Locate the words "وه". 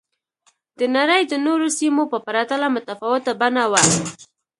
3.71-3.83